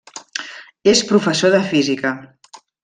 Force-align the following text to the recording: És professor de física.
És 0.93 1.03
professor 1.13 1.55
de 1.59 1.63
física. 1.75 2.17